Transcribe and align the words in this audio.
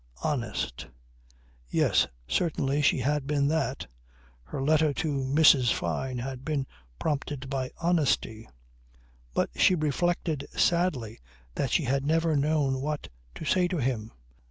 Honest. 0.23 0.87
Yes 1.69 2.07
certainly 2.27 2.81
she 2.81 2.97
had 3.01 3.27
been 3.27 3.47
that. 3.49 3.85
Her 4.45 4.59
letter 4.59 4.95
to 4.95 5.09
Mrs. 5.13 5.71
Fyne 5.71 6.17
had 6.17 6.43
been 6.43 6.65
prompted 6.97 7.51
by 7.51 7.69
honesty. 7.77 8.49
But 9.35 9.51
she 9.55 9.75
reflected 9.75 10.47
sadly 10.57 11.19
that 11.53 11.69
she 11.69 11.83
had 11.83 12.03
never 12.03 12.35
known 12.35 12.81
what 12.81 13.09
to 13.35 13.45
say 13.45 13.67
to 13.67 13.77
him. 13.77 14.11